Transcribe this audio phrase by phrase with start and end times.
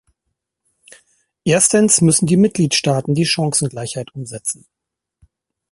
[1.45, 4.65] Erstens müssen die Mitgliedstaaten die Chancengleichheit umsetzen.